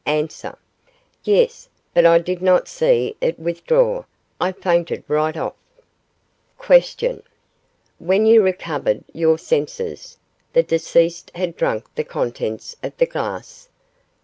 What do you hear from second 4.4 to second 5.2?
fainted